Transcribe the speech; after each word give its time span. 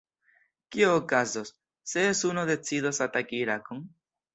Kio 0.75 0.95
okazos, 1.01 1.53
se 1.95 2.09
Usono 2.17 2.49
decidos 2.55 3.05
ataki 3.11 3.47
Irakon? 3.47 3.89